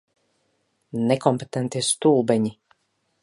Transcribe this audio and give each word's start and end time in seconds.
Nekompetentie 1.11 1.83
stulbeņi. 1.91 2.55